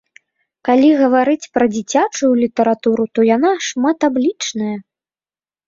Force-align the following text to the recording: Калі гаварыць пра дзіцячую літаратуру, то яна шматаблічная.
Калі 0.69 0.87
гаварыць 1.01 1.49
пра 1.57 1.65
дзіцячую 1.75 2.31
літаратуру, 2.43 3.03
то 3.13 3.19
яна 3.35 3.51
шматаблічная. 3.69 4.75